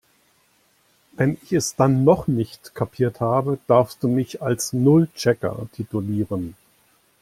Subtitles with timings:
[1.11, 6.55] Wenn ich es dann noch nicht kapiert habe, darfst du mich als Nullchecker titulieren.